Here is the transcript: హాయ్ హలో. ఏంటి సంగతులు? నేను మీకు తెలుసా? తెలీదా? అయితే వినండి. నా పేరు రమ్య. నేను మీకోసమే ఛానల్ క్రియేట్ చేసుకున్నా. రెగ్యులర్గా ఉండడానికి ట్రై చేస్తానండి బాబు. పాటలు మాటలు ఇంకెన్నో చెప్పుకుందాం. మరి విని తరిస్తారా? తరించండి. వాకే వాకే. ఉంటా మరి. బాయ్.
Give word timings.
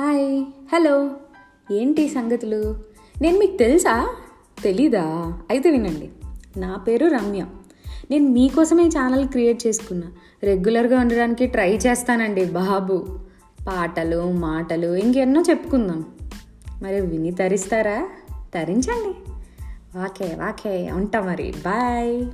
హాయ్ 0.00 0.44
హలో. 0.72 1.10
ఏంటి 1.72 2.08
సంగతులు? 2.08 2.76
నేను 3.22 3.38
మీకు 3.38 3.56
తెలుసా? 3.56 4.16
తెలీదా? 4.62 5.38
అయితే 5.50 5.70
వినండి. 5.70 6.10
నా 6.60 6.76
పేరు 6.76 7.06
రమ్య. 7.06 7.46
నేను 8.10 8.28
మీకోసమే 8.28 8.86
ఛానల్ 8.86 9.28
క్రియేట్ 9.28 9.66
చేసుకున్నా. 9.66 10.12
రెగ్యులర్గా 10.42 11.00
ఉండడానికి 11.00 11.46
ట్రై 11.46 11.76
చేస్తానండి 11.76 12.44
బాబు. 12.44 13.18
పాటలు 13.68 14.32
మాటలు 14.32 14.94
ఇంకెన్నో 14.94 15.42
చెప్పుకుందాం. 15.50 16.04
మరి 16.82 17.00
విని 17.00 17.30
తరిస్తారా? 17.30 18.08
తరించండి. 18.54 19.14
వాకే 19.98 20.34
వాకే. 20.34 20.90
ఉంటా 20.90 21.20
మరి. 21.20 21.54
బాయ్. 21.64 22.26